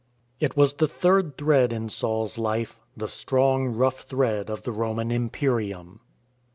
It 0.39 0.57
was 0.57 0.73
the 0.73 0.87
third 0.87 1.37
thread 1.37 1.71
in 1.71 1.87
Saul's 1.87 2.39
life— 2.39 2.79
the 2.97 3.07
strong 3.07 3.67
rough 3.67 4.01
thread 4.01 4.49
of 4.49 4.63
the 4.63 4.71
Roman 4.71 5.11
imperium. 5.11 5.99